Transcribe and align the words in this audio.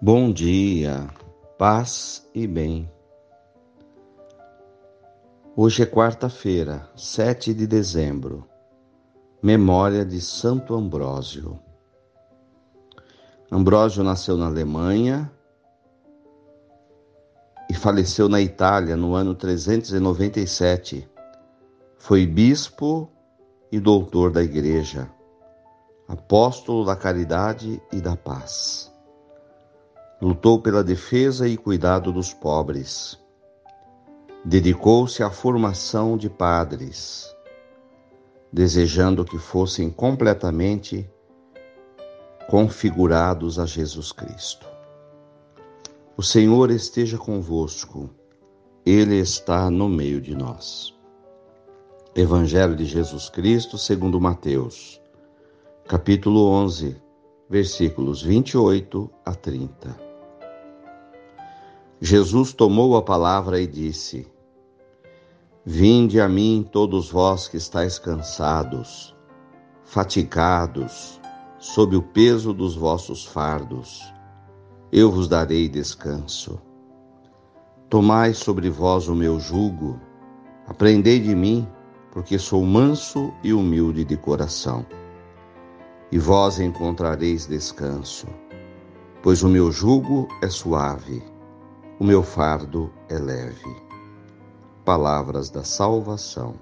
Bom 0.00 0.32
dia, 0.32 1.08
paz 1.58 2.24
e 2.32 2.46
bem. 2.46 2.88
Hoje 5.56 5.82
é 5.82 5.86
quarta-feira, 5.86 6.88
7 6.94 7.52
de 7.52 7.66
dezembro, 7.66 8.48
memória 9.42 10.04
de 10.04 10.20
Santo 10.20 10.76
Ambrósio. 10.76 11.58
Ambrósio 13.50 14.04
nasceu 14.04 14.36
na 14.36 14.46
Alemanha 14.46 15.28
e 17.68 17.74
faleceu 17.74 18.28
na 18.28 18.40
Itália 18.40 18.96
no 18.96 19.16
ano 19.16 19.34
397. 19.34 21.10
Foi 21.96 22.24
bispo 22.24 23.10
e 23.72 23.80
doutor 23.80 24.30
da 24.30 24.44
Igreja, 24.44 25.10
apóstolo 26.06 26.84
da 26.84 26.94
caridade 26.94 27.82
e 27.92 28.00
da 28.00 28.14
paz. 28.14 28.96
Lutou 30.20 30.60
pela 30.60 30.82
defesa 30.82 31.46
e 31.46 31.56
cuidado 31.56 32.12
dos 32.12 32.34
pobres. 32.34 33.16
Dedicou-se 34.44 35.22
à 35.22 35.30
formação 35.30 36.16
de 36.16 36.28
padres, 36.28 37.32
desejando 38.52 39.24
que 39.24 39.38
fossem 39.38 39.88
completamente 39.90 41.08
configurados 42.48 43.60
a 43.60 43.66
Jesus 43.66 44.10
Cristo. 44.10 44.66
O 46.16 46.22
Senhor 46.22 46.72
esteja 46.72 47.16
convosco, 47.16 48.10
Ele 48.84 49.20
está 49.20 49.70
no 49.70 49.88
meio 49.88 50.20
de 50.20 50.34
nós. 50.34 50.92
Evangelho 52.12 52.74
de 52.74 52.86
Jesus 52.86 53.30
Cristo, 53.30 53.78
segundo 53.78 54.20
Mateus, 54.20 55.00
capítulo 55.86 56.48
11, 56.48 57.00
versículos 57.48 58.20
28 58.20 59.08
a 59.24 59.32
30. 59.32 60.07
Jesus 62.00 62.52
tomou 62.52 62.96
a 62.96 63.02
palavra 63.02 63.60
e 63.60 63.66
disse: 63.66 64.24
Vinde 65.64 66.20
a 66.20 66.28
mim, 66.28 66.64
todos 66.70 67.10
vós 67.10 67.48
que 67.48 67.56
estáis 67.56 67.98
cansados, 67.98 69.16
fatigados, 69.82 71.20
sob 71.58 71.96
o 71.96 72.02
peso 72.02 72.54
dos 72.54 72.76
vossos 72.76 73.26
fardos, 73.26 74.14
eu 74.92 75.10
vos 75.10 75.26
darei 75.26 75.68
descanso. 75.68 76.62
Tomai 77.90 78.32
sobre 78.32 78.70
vós 78.70 79.08
o 79.08 79.14
meu 79.14 79.40
jugo, 79.40 79.98
aprendei 80.68 81.18
de 81.18 81.34
mim, 81.34 81.66
porque 82.12 82.38
sou 82.38 82.64
manso 82.64 83.34
e 83.42 83.52
humilde 83.52 84.04
de 84.04 84.16
coração. 84.16 84.86
E 86.12 86.18
vós 86.18 86.60
encontrareis 86.60 87.44
descanso, 87.44 88.28
pois 89.20 89.42
o 89.42 89.48
meu 89.48 89.72
jugo 89.72 90.28
é 90.40 90.48
suave 90.48 91.37
o 91.98 92.04
meu 92.04 92.22
fardo 92.22 92.92
é 93.08 93.18
leve. 93.18 93.76
Palavras 94.84 95.50
da 95.50 95.64
salvação. 95.64 96.54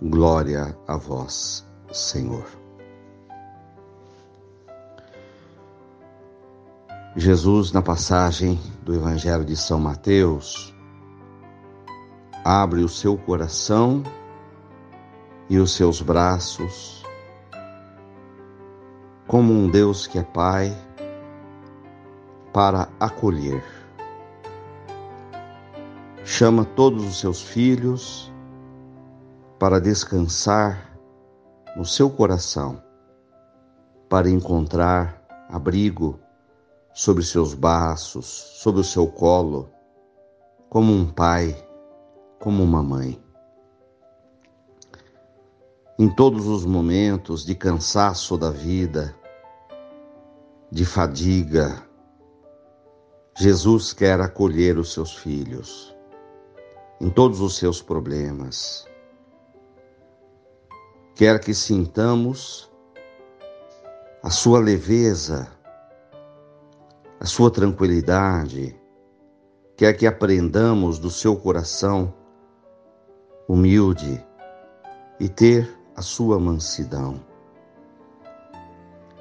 Glória 0.00 0.76
a 0.86 0.96
vós, 0.96 1.66
Senhor. 1.92 2.46
Jesus, 7.16 7.72
na 7.72 7.82
passagem 7.82 8.60
do 8.82 8.94
Evangelho 8.94 9.44
de 9.44 9.56
São 9.56 9.80
Mateus, 9.80 10.72
abre 12.44 12.84
o 12.84 12.88
seu 12.88 13.18
coração 13.18 14.04
e 15.50 15.58
os 15.58 15.72
seus 15.72 16.00
braços 16.00 17.04
como 19.26 19.52
um 19.52 19.68
Deus 19.68 20.06
que 20.06 20.18
é 20.18 20.22
Pai 20.22 20.74
para 22.52 22.88
acolher 23.00 23.77
chama 26.30 26.62
todos 26.62 27.02
os 27.04 27.18
seus 27.18 27.40
filhos 27.40 28.30
para 29.58 29.80
descansar 29.80 30.94
no 31.74 31.86
seu 31.86 32.10
coração, 32.10 32.82
para 34.10 34.28
encontrar 34.28 35.24
abrigo 35.48 36.20
sobre 36.92 37.24
seus 37.24 37.54
braços, 37.54 38.26
sobre 38.26 38.82
o 38.82 38.84
seu 38.84 39.06
colo, 39.06 39.70
como 40.68 40.92
um 40.92 41.10
pai, 41.10 41.56
como 42.38 42.62
uma 42.62 42.82
mãe. 42.82 43.18
Em 45.98 46.14
todos 46.14 46.46
os 46.46 46.66
momentos 46.66 47.42
de 47.42 47.54
cansaço 47.54 48.36
da 48.36 48.50
vida, 48.50 49.16
de 50.70 50.84
fadiga, 50.84 51.82
Jesus 53.34 53.94
quer 53.94 54.20
acolher 54.20 54.76
os 54.76 54.92
seus 54.92 55.16
filhos 55.16 55.97
em 57.00 57.08
todos 57.10 57.40
os 57.40 57.56
seus 57.56 57.80
problemas. 57.80 58.86
Quer 61.14 61.40
que 61.40 61.54
sintamos 61.54 62.70
a 64.22 64.30
sua 64.30 64.60
leveza, 64.60 65.48
a 67.20 67.26
sua 67.26 67.50
tranquilidade, 67.50 68.78
quer 69.76 69.92
que 69.94 70.06
aprendamos 70.06 70.98
do 70.98 71.10
seu 71.10 71.36
coração 71.36 72.12
humilde 73.48 74.24
e 75.18 75.28
ter 75.28 75.72
a 75.96 76.02
sua 76.02 76.38
mansidão. 76.38 77.20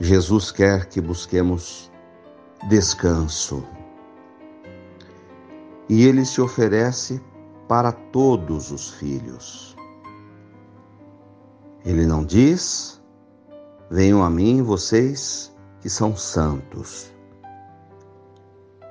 Jesus 0.00 0.50
quer 0.50 0.86
que 0.86 1.00
busquemos 1.00 1.90
descanso. 2.68 3.64
E 5.88 6.04
ele 6.04 6.24
se 6.24 6.40
oferece 6.40 7.20
para 7.68 7.92
todos 7.92 8.70
os 8.70 8.90
filhos. 8.90 9.76
Ele 11.84 12.06
não 12.06 12.24
diz: 12.24 13.02
Venham 13.90 14.22
a 14.22 14.30
mim 14.30 14.62
vocês 14.62 15.54
que 15.80 15.88
são 15.88 16.16
santos, 16.16 17.12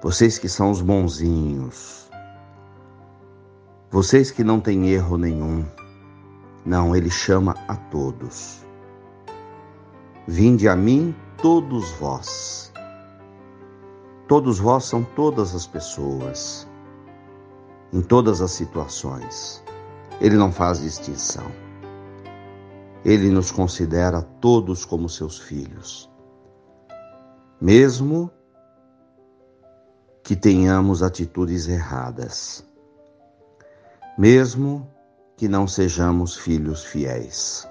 vocês 0.02 0.38
que 0.38 0.50
são 0.50 0.72
os 0.72 0.82
bonzinhos, 0.82 2.10
vocês 3.90 4.32
que 4.32 4.44
não 4.44 4.60
têm 4.60 4.90
erro 4.90 5.18
nenhum. 5.18 5.66
Não, 6.66 6.96
ele 6.96 7.10
chama 7.10 7.56
a 7.68 7.76
todos. 7.76 8.64
Vinde 10.26 10.70
a 10.70 10.76
mim, 10.78 11.14
todos 11.42 11.92
vós. 12.00 12.72
Todos 14.30 14.60
vós 14.60 14.86
são 14.86 15.04
todas 15.04 15.54
as 15.54 15.68
pessoas 15.68 16.66
em 17.94 18.02
todas 18.02 18.42
as 18.42 18.52
situações. 18.52 19.64
Ele 20.20 20.36
não 20.36 20.52
faz 20.52 20.82
distinção. 20.82 21.46
Ele 23.06 23.30
nos 23.30 23.52
considera 23.52 24.22
todos 24.42 24.84
como 24.84 25.08
seus 25.08 25.38
filhos. 25.38 26.10
Mesmo 27.62 28.32
que 30.24 30.36
tenhamos 30.36 31.04
atitudes 31.04 31.68
erradas, 31.68 32.66
mesmo 34.18 34.90
que 35.36 35.48
não 35.48 35.68
sejamos 35.68 36.36
filhos 36.36 36.84
fiéis. 36.84 37.68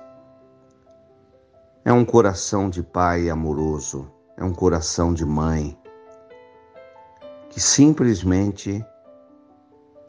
É 1.84 1.92
um 1.92 2.04
coração 2.04 2.70
de 2.70 2.82
pai 2.82 3.28
amoroso, 3.28 4.08
é 4.36 4.44
um 4.44 4.52
coração 4.52 5.12
de 5.12 5.24
mãe 5.24 5.76
que 7.48 7.60
simplesmente 7.60 8.84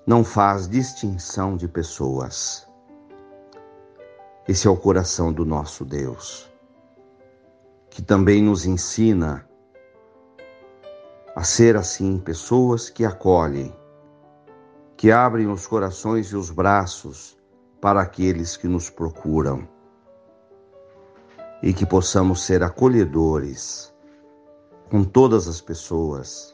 não 0.05 0.23
faz 0.23 0.67
distinção 0.67 1.55
de 1.55 1.67
pessoas. 1.67 2.67
Esse 4.47 4.67
é 4.67 4.69
o 4.69 4.75
coração 4.75 5.31
do 5.31 5.45
nosso 5.45 5.85
Deus, 5.85 6.51
que 7.89 8.01
também 8.01 8.43
nos 8.43 8.65
ensina 8.65 9.47
a 11.33 11.43
ser 11.43 11.77
assim 11.77 12.19
pessoas 12.19 12.89
que 12.89 13.05
acolhem, 13.05 13.73
que 14.97 15.09
abrem 15.09 15.47
os 15.47 15.65
corações 15.65 16.27
e 16.27 16.35
os 16.35 16.51
braços 16.51 17.37
para 17.79 18.01
aqueles 18.01 18.57
que 18.57 18.67
nos 18.67 18.89
procuram 18.89 19.67
e 21.61 21.73
que 21.73 21.85
possamos 21.85 22.41
ser 22.41 22.61
acolhedores 22.61 23.93
com 24.89 25.03
todas 25.03 25.47
as 25.47 25.61
pessoas 25.61 26.53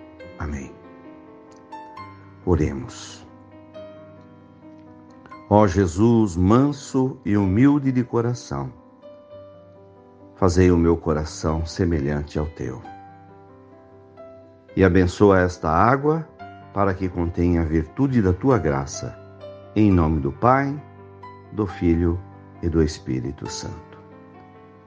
Amém. 0.41 0.71
Oremos. 2.47 3.27
Ó 5.47 5.67
Jesus, 5.67 6.35
manso 6.35 7.19
e 7.23 7.37
humilde 7.37 7.91
de 7.91 8.03
coração, 8.03 8.73
fazei 10.35 10.71
o 10.71 10.77
meu 10.77 10.97
coração 10.97 11.63
semelhante 11.63 12.39
ao 12.39 12.47
teu. 12.47 12.81
E 14.75 14.83
abençoa 14.83 15.41
esta 15.41 15.69
água 15.69 16.27
para 16.73 16.95
que 16.95 17.07
contenha 17.07 17.61
a 17.61 17.65
virtude 17.65 18.19
da 18.19 18.33
tua 18.33 18.57
graça. 18.57 19.15
Em 19.75 19.91
nome 19.91 20.21
do 20.21 20.31
Pai, 20.31 20.75
do 21.51 21.67
Filho 21.67 22.19
e 22.63 22.67
do 22.67 22.81
Espírito 22.81 23.47
Santo. 23.47 23.99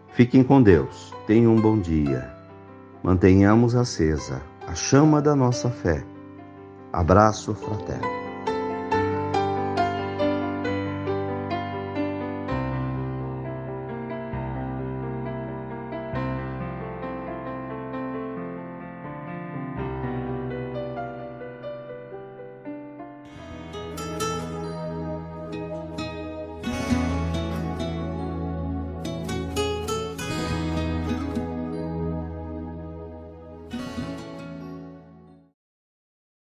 Fiquem 0.09 0.43
com 0.43 0.61
Deus, 0.61 1.15
tenham 1.29 1.55
um 1.55 1.61
bom 1.61 1.79
dia. 1.79 2.35
Mantenhamos 3.05 3.77
acesa 3.77 4.43
a 4.66 4.75
chama 4.75 5.20
da 5.20 5.34
nossa 5.34 5.70
fé. 5.70 6.05
Abraço 6.93 7.55
fraterno. 7.55 8.24